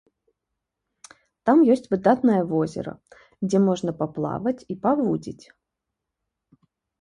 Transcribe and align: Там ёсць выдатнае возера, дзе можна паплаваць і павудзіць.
Там 1.49 1.57
ёсць 1.73 1.89
выдатнае 1.93 2.39
возера, 2.53 2.93
дзе 3.47 3.57
можна 3.67 3.91
паплаваць 4.01 4.55
і 4.63 4.73
павудзіць. 4.87 5.45